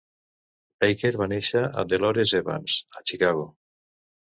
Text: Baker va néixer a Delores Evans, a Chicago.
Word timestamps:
Baker 0.85 1.11
va 1.23 1.27
néixer 1.33 1.61
a 1.83 1.85
Delores 1.95 2.35
Evans, 2.41 2.81
a 3.01 3.07
Chicago. 3.13 3.49